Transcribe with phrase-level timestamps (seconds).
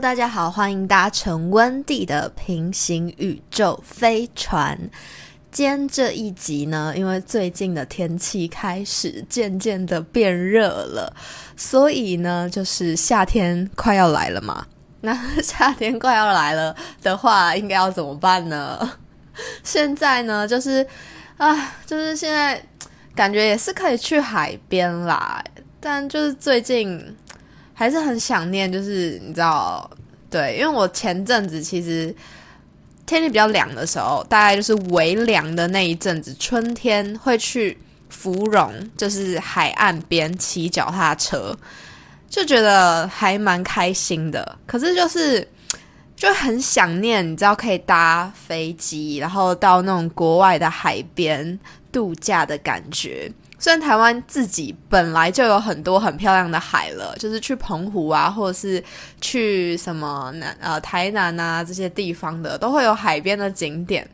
[0.00, 4.78] 大家好，欢迎搭乘温蒂的平行宇宙飞船。
[5.52, 11.14] 今天这一集呢，因为最近的天气开始渐渐的变热了，
[11.54, 14.66] 所以呢，就是夏天快要来了嘛。
[15.02, 18.92] 那夏天快要来了的话，应该要怎么办呢？
[19.62, 20.86] 现在呢，就是
[21.36, 22.58] 啊，就是现在
[23.14, 25.44] 感觉也是可以去海边啦，
[25.78, 27.14] 但就是最近。
[27.80, 29.90] 还是很想念，就是你知道，
[30.28, 32.14] 对，因为我前阵子其实
[33.06, 37.78] 天气比较凉的时候，大概就是微凉的那一阵子，春天会去
[38.10, 41.56] 芙蓉，就是海岸边骑脚踏车，
[42.28, 44.58] 就觉得还蛮开心的。
[44.66, 45.48] 可是就是
[46.14, 51.58] 就很想念，你知道，可以搭飞机，然后到那种国外的海边
[51.90, 53.32] 度假的感觉。
[53.62, 58.82] 虽然台湾自己本来就有很多很漂亮的海了，就是去澎湖啊，或者是
[59.20, 64.08] 去什么南呃台南啊这些地方的，都会有海边的景点。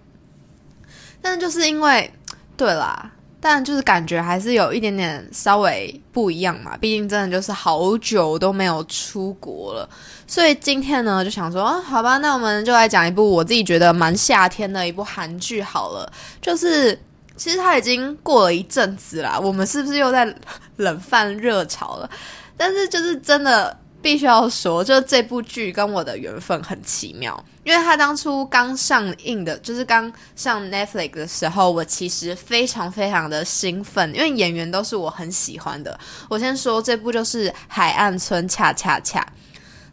[1.22, 2.12] 但就是因为，
[2.56, 3.08] 对啦，
[3.41, 6.77] 但就是感觉还是有一点点稍微不一样嘛。
[6.77, 9.89] 毕竟真的就是好久都没有出国了，
[10.27, 16.98] 所以今天呢就想说，啊，好吧，那我们就来讲一部我自己觉得蛮夏天的一部韩剧好了，就是。
[17.37, 20.34] 其实它已经过了一阵子啦，我们是不是又在
[20.77, 22.11] 冷饭热潮了？
[22.56, 35.98] 但是就是真的必须要说，就这部剧跟我的缘分很奇妙，因为它当初刚上映的，就是刚上 Netflix 的时候，我其实非常非常的兴奋，因为演员都是我很喜欢的。
[36.29, 39.20] 我先说这部就是《海岸村恰恰恰》，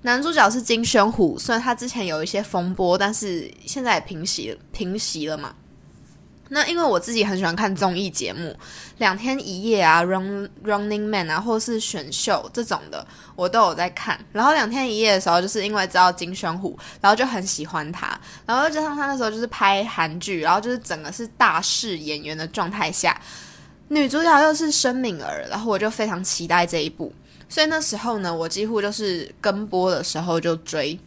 [0.04, 5.54] 男主角是金宣虎，虽然他之前有一些风波，但是现在也平息平息了嘛。
[6.50, 8.50] 那因为我自己很喜欢看综艺节目，
[9.00, 13.04] 《两天一夜》啊，《Run Running Man》啊，或是选秀这种的，
[13.36, 14.20] 我都有在看。
[14.32, 18.20] 然后《两天一夜》的时候，就是因为知道金宣虎，然后就很喜欢他。
[18.46, 23.20] 然后加上他那时候就是拍韩剧，然后就是整个是大势演员的状态下，
[23.88, 27.12] 女主角又是申敏儿，然后我就非常期待这一部。
[27.50, 31.00] 所以那时候呢，我几乎就是跟播的时候就追。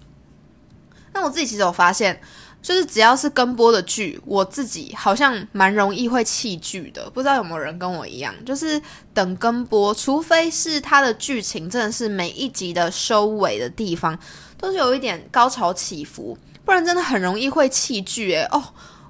[1.12, 2.20] 那我自己其实有发现。
[2.66, 7.08] 就是只要是跟播的剧，我自己好像蛮容易会弃剧的。
[7.10, 8.82] 不知道有没有人跟我一样，就是
[9.14, 14.18] 等跟播，除非是它的剧情真的是每一集的收尾的地方
[14.58, 18.34] 都是有一点高潮起伏，不然真的很容易会弃剧。
[18.34, 18.60] 哎哦，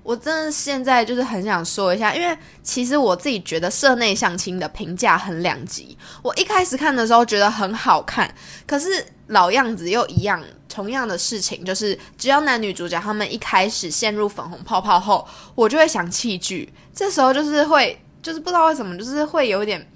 [0.07, 5.99] 我真的现在就是很想说一下，因为其实我自己觉得社内相亲的评价很两极。
[6.23, 8.33] 我一开始看的时候觉得很好看，
[8.69, 10.41] 可是老样子又一样。
[10.69, 16.71] 同样的事情，就是只要男女主角他们一开始陷入粉红泡泡后，我就会想弃剧。
[16.95, 19.89] 这时候就是会，就是不知道为什么，就是会有点，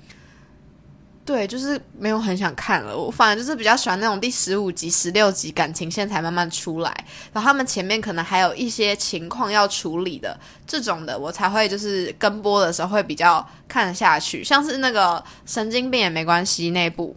[1.30, 2.96] 对，就是没有很想看了。
[2.96, 6.92] 我反而就是比较喜欢那种第十五集、十六集感情线才慢慢出来，
[7.32, 10.36] 然后他们前面可能还有一些情况要处理的
[10.66, 14.42] 这种的，我才会就是跟播的时候会比较看得下去。
[14.42, 17.14] 像是那个神经病也没关系那部，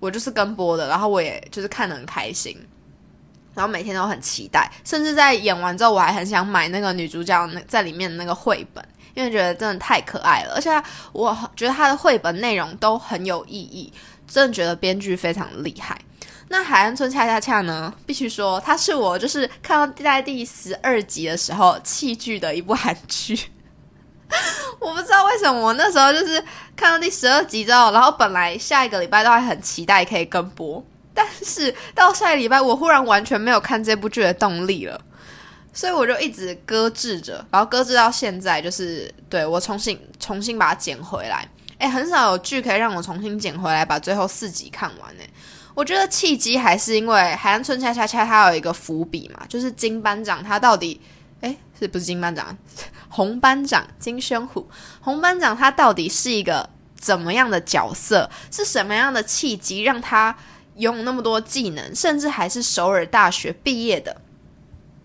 [0.00, 2.56] 我就是跟播的，然后我也就是看得很开心。
[3.54, 8.84] 然后每天都很期待，甚至在演完之后，我还很想买那个女主角那在里面的那个绘本，
[9.14, 10.54] 因为觉得真的太可爱了。
[10.54, 10.70] 而且
[11.12, 13.92] 我觉得他的绘本内容都很有意义，
[14.26, 15.98] 真的觉得编剧非常厉害。
[16.48, 23.38] 那《海岸村恰恰恰》呢，必须说它是我就是看到在第十二集的时候弃剧的一部韩剧。
[24.80, 26.42] 我不知道为什么我那时候就是
[26.76, 30.84] 看到第十二集之后，然后本来下一个礼拜都还很期待可以跟播。
[31.14, 34.98] 但是到下个礼拜，我忽然完全没有看这部剧的动力了，
[35.72, 41.48] 所以我就一直搁置着，然后搁置到现在，就是对我重新重新把它捡回来。
[41.78, 45.22] 哎，很少有剧可以让我重新捡回来，把最后四集看完呢。
[45.74, 51.00] 我觉得契机还是因为《海岸村恰恰恰》它有一个伏笔嘛，就是金班长他到底，
[51.40, 52.56] 哎，是不是金班长？
[53.08, 54.68] 红班长金宣虎，
[55.00, 56.68] 红班长他到底是一个
[56.98, 58.30] 怎么样的角色？
[58.50, 60.36] 是什么样的契机让他？
[60.76, 64.16] 拥有那么多技能，甚至还是首尔大学毕业的，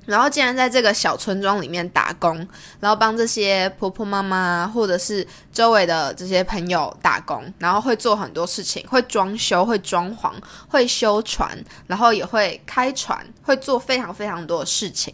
[0.08, 2.36] 然后竟然在这个小村庄里面打工，
[2.80, 10.32] 然后帮这些婆婆妈妈或者是周围的这些朋友打工，然后会做很多事情，会装修、会装潢、
[10.68, 11.56] 会修船，
[11.86, 15.14] 然后也会开船，会做非常非常多的事情，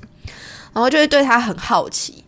[0.74, 2.24] 然后就会对他很好奇。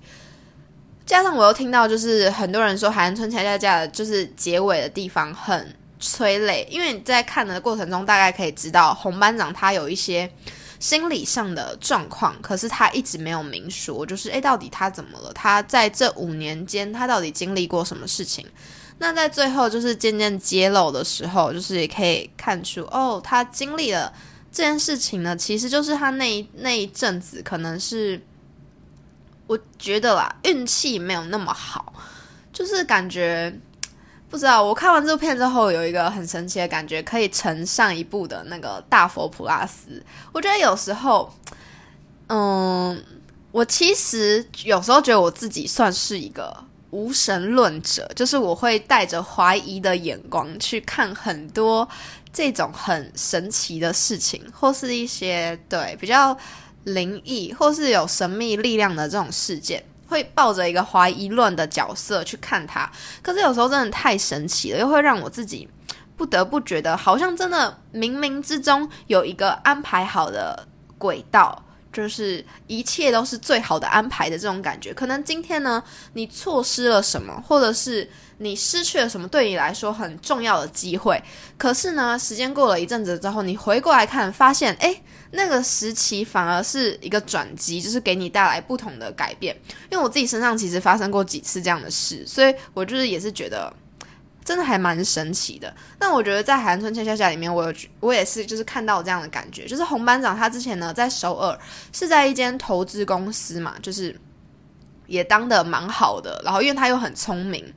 [1.06, 5.76] 加上我又听到，就是很多人说《海岸村恰恰恰》就是结尾的地方很。
[5.98, 10.30] 催泪，因为你在看的过程中，大概可以知道红班长他有一些
[10.80, 15.32] 心理上的状况，可是他一直没有明说，就是诶，到底他怎么了？
[15.34, 18.46] 他在这五年间，他到底经历过什么事情？
[18.98, 24.14] 那在最后就是渐渐揭露的时候，就是也可以看出，哦，他经历了
[24.52, 28.22] 这件事情呢，其实就是他那一那一阵子可能是，
[29.48, 31.94] 我觉得啦，运气没有那么好，
[32.54, 33.54] 就是感觉
[34.36, 34.62] 不知道。
[34.62, 40.04] 我看完这部片之后，有一个很神奇的感觉，可以乘上一部的那个大佛普拉斯。
[40.34, 41.34] 我觉得有时候，
[42.28, 43.02] 嗯，
[43.54, 46.54] 我其实有时候觉得我自己算是一个
[46.90, 51.88] 无神论者，就是我会带着怀疑的眼光去看很多
[52.34, 56.38] 这种很神奇的事情，或是一些对比较。
[56.86, 62.90] 灵异或是有神秘力量的这种事件，会抱着一个怀疑论的角色去看他。
[63.22, 65.68] 可是有时候真的太神奇了，又会让我自己
[66.16, 70.68] 不得不觉得，好像真的冥冥之中有一个安排好的
[70.98, 71.64] 轨道。
[71.96, 74.94] 就是一切都是最好的安排的这种感觉。
[74.94, 75.82] 可能今天呢，
[76.12, 78.08] 你错失了什么，或者是
[78.40, 81.24] 你失去了什么对你来说很重要的机会。
[81.58, 85.02] 可是呢，时间过了一阵子之后，你回过来看，发现哎，
[85.32, 89.56] 那个时期反而是一个转机，就是给你带来不同的改变。
[89.90, 93.74] 因为我自己身上其实发生过几次这样的事，所以我就是也是觉得。
[94.46, 95.74] 真的还蛮神奇的。
[96.00, 101.60] 那我觉得在《海岸村恰恰恰》里面，我有我也是就是看到这样的感觉，就是洪班长他之前呢在首尔
[101.92, 104.16] 是在一间投资公司嘛，就是
[105.08, 106.40] 也当的蛮好的。
[106.46, 107.74] 然后因为他又很聪明，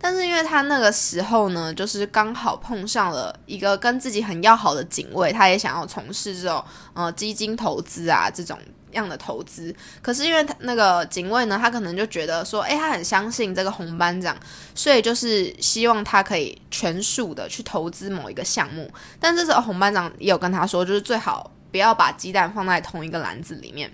[0.00, 6.64] 但是因为他那个时候呢，就是刚好碰上了一个跟自己很要好的警卫，他也想要从事这种
[6.94, 8.58] 呃基金投资啊这种。
[8.92, 14.36] 样的投资，可是因为他那个警卫呢，他可能就觉得说，诶，他很相信这个红班长，
[14.74, 18.90] 所以就是希望他可以全数的去投资某一个项目。
[19.20, 23.88] 但这时候红班长也有跟他说，就是最好不要把鸡蛋放在同一个篮子里面。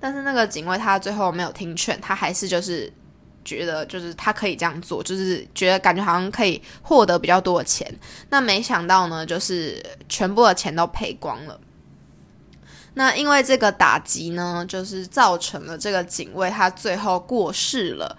[0.00, 2.92] 但是那个警卫他最后没有听劝，他还是就是
[3.44, 7.92] 觉得就是他可以这样做，就是觉得感觉好像可以获得比较多的钱。
[8.30, 11.60] 那没想到呢，就是全部的钱都赔光了。
[12.94, 18.16] 那因为这个打击呢，就是造成了这个警卫他最后过世了。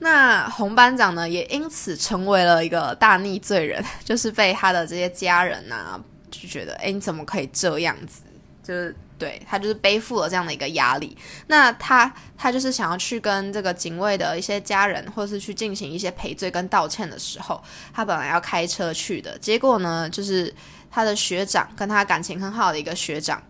[0.00, 5.98] 那红班长呢，也因此成为了一个大逆罪人， 就是被他的这些家人呐
[6.30, 8.20] 就觉得，哎，你怎么可以这样子？
[8.62, 11.16] 就是对他就是背负了这样的一个压力。
[11.46, 17.62] 那他他就是想要去跟这个警卫的一些家人，或是去进行一些赔罪跟道歉的时候，
[17.92, 20.54] 他本来要开车去的，结果呢，就是
[20.90, 23.42] 他的学长跟他感情很好的一个学长。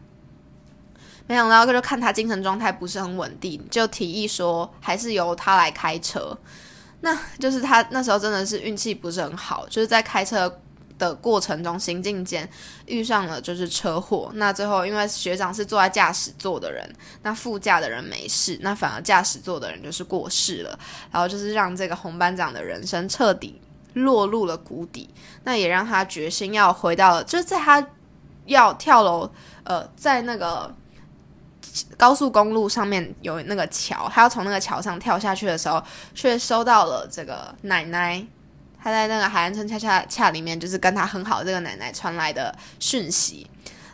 [1.26, 6.36] 没想到，就看他精神状态不是很稳定，就提议说还是由他来开车。
[7.00, 10.60] 那就是他那时候真的是运气不是很好，就是在开车
[10.98, 12.48] 的过程中行进间
[12.86, 14.30] 遇上了就是车祸。
[14.34, 16.88] 那最后因为学长是坐在驾驶座的人，
[17.22, 20.78] 那副驾的人没事，那反而驾驶座的人就是过世了。
[21.10, 23.60] 然后就是让这个红班长的人生彻底
[23.94, 25.08] 落入了谷底。
[25.44, 27.86] 那也让他决心要回到，就是在他
[28.46, 29.30] 要跳楼，
[29.64, 30.74] 呃，在那个。
[31.96, 35.82] 高速公路上面有那个桥，他要从那个桥上跳下去的时候，
[36.14, 38.24] 却收到了这个奶奶，
[38.84, 43.46] 他在那个海岸村恰恰恰里面，就是跟他很好的这个奶奶传来的讯息，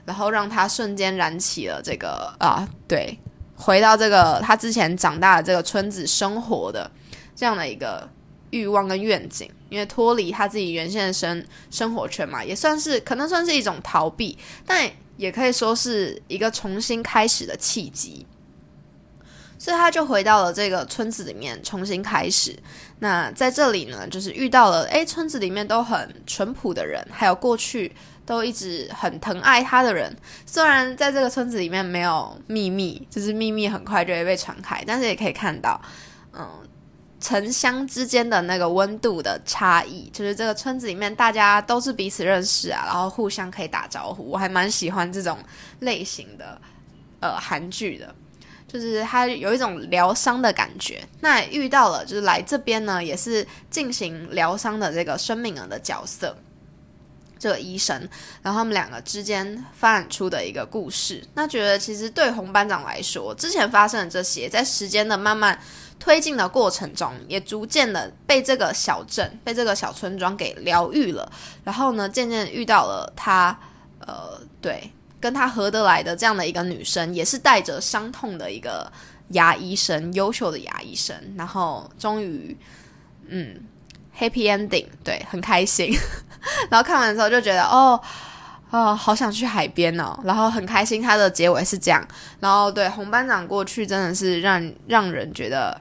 [0.05, 3.17] 然后让他瞬间燃起了这个啊，对，
[3.55, 6.91] 回到这个他之前长大的这个村子生活的
[7.37, 8.09] 这样的一个
[8.51, 14.37] 欲望跟愿景，因为脱离他自己原先的生生活圈嘛，也算是可能算是一种逃避，
[14.67, 14.91] 但。
[15.17, 18.27] 也可以说是一个重新开始的契机，
[19.61, 22.59] 所以他就回到了这个村子里面重新开始。
[22.99, 30.17] 那在这里呢，就是遇到了诶，村子里面都很淳朴的人，还有过去都一直很疼爱他的人。
[30.47, 35.79] 虽然在这个村子里面没有秘密，就是秘密很快就会被传开，但是也可以看到，
[36.33, 36.49] 嗯。
[37.23, 44.25] 城乡之间的那个温度的差异，就是这个村子里面大家都是彼此认识啊，然后互相可以打招呼。
[44.25, 45.37] 我还蛮喜欢这种
[45.81, 46.59] 类型的
[47.21, 48.15] 呃韩剧的，
[48.73, 51.03] 就是他有一种疗伤的感觉。
[51.21, 56.37] 那遇到了就是来这边呢，也是进行疗伤的这个生命人的角色，
[57.39, 58.09] 这个医生，
[58.43, 61.23] 然后他们两个之间发展出的一个故事。
[61.35, 65.59] 那觉得其实对红班长来说，之前发生的这些，在时间的慢慢。
[66.03, 71.31] 推进的过程中，也逐渐的被这个小镇、被这个小村庄给疗愈了。
[71.63, 73.55] 然后呢，渐渐遇到了他，
[73.99, 78.91] 呃，对，跟他合得来的这样的一个女生，也是带着伤痛的一个
[79.29, 81.15] 牙医生，优秀的牙医生。
[81.37, 82.57] 然后终于，
[83.29, 83.61] 嗯
[84.19, 85.95] ，happy ending，对，很开心。
[86.71, 88.01] 然后看完之后就觉得，哦，
[88.71, 90.19] 哦，好想去海边哦。
[90.25, 92.07] 然后很开心，他的结尾是这样。
[92.41, 95.81] 然后对红班长过去真的是让让人觉得。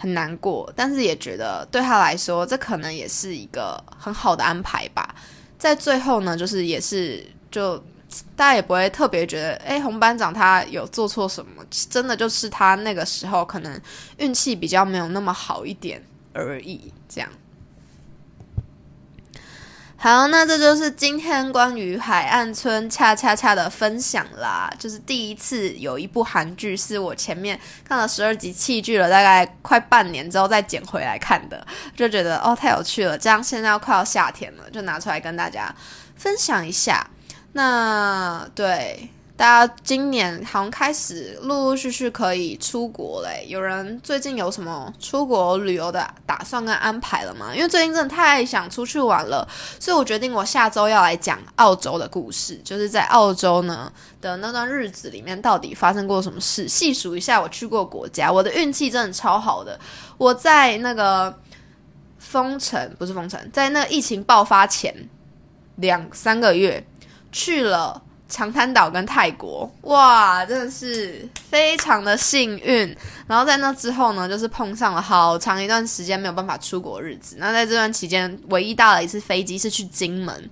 [0.00, 5.12] 很难过，但是也觉得对他来说，这可能也是一个很好的安排吧。
[5.58, 7.82] 在最后呢，就是也是就
[8.34, 11.62] 大家也不会特别觉得，哎，红班长他有做错什么？
[11.90, 13.80] 真的就是他那个时候可能
[14.16, 17.28] 运气比较没有那么好一点而已，这样。
[20.00, 24.72] 好，那这就是今天关于海岸村恰恰恰的分享啦。
[24.78, 33.18] 就是第一次有一部韩剧是我前面看了十二集弃剧了，大概快半年之后再捡回来看的，就觉得哦太有趣了。
[33.18, 35.74] 这样现在要快要夏天了，就拿出来跟大家
[36.14, 37.04] 分享一下。
[37.58, 39.10] 那对。
[39.36, 47.54] 大家今年好像开始陆陆续续可以出国嘞，有人最近有什么出国旅游的打算跟安排了吗？
[47.54, 49.46] 因为最近真的太想出去玩了，
[49.78, 58.32] 所以我决定我下周要来讲澳洲的故事，就是在澳洲呢的那段日子里面到底发生过什么事，细数一下我去过国家。
[58.32, 59.78] 我的运气真的超好的，
[60.16, 61.32] 我在那个
[62.18, 64.92] 封城不是封城，在那疫情爆发前
[65.76, 66.84] 两三个月
[67.32, 68.02] 去了。
[68.30, 72.94] 长滩岛跟泰国，哇，真的是非常的幸运。
[73.26, 77.36] 然后在那之后呢，就是碰上了好长一段时间没有办法出国日子。
[77.38, 80.50] 那在这段期间，唯一搭了一次飞机是去金门。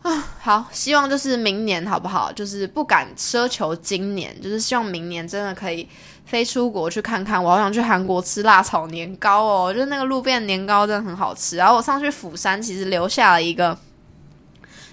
[0.00, 2.32] 啊，好，希望就是明年好不好？
[2.32, 5.86] 就是不敢奢求今年，就是希望明年真的可以
[6.24, 7.44] 飞出国去看看。
[7.44, 11.58] 我好想去韩国吃辣炒年糕哦，就是那个路边年糕真的很好吃。
[11.58, 13.76] 然后我上去釜山，其实留下了一个。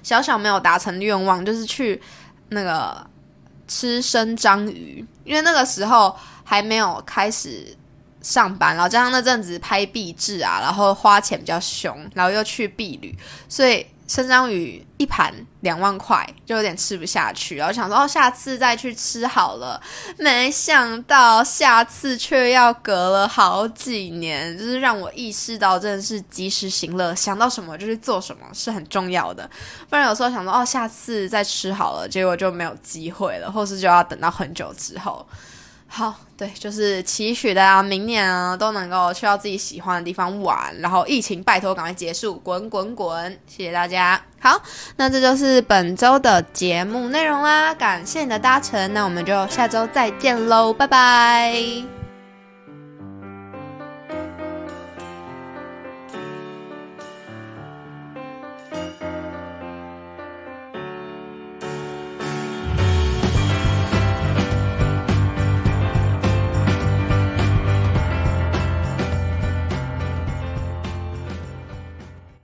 [0.03, 2.00] 小小没有达成的愿望，就是去
[2.50, 3.03] 那个
[3.67, 7.75] 吃生章鱼，因为那个时候还没有开始
[8.22, 13.17] 上班，然后加上那阵子拍壁纸啊，然后花钱比较凶，然后又去避旅，
[13.50, 13.88] 所以。
[14.07, 19.81] 生章鱼一盘两万块，就有点吃不下去，然后想说哦，下次再去吃好了。
[20.17, 29.50] 没想到下次却要隔了好几年，就是让我意识到真的是及时行乐，想到什么就去做什么是很重要的。
[29.89, 35.25] 不然有时候想说哦，下次再吃好了，结果就没有机会了，或是就要等到很久之后。
[35.95, 43.39] 好，对，就是期许大家明年啊都能够去到自己喜欢的地方玩，然后疫情拜托赶快结束，滚滚滚！
[43.45, 44.19] 谢谢大家。
[44.39, 44.59] 好，
[44.95, 52.02] 那这就是本周的节目内容啦，感谢你的搭乘，那我们就下周再见喽，拜拜。